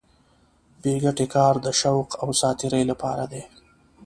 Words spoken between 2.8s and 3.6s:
لپاره دی.